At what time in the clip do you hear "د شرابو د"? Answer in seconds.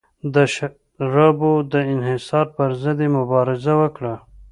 0.33-1.73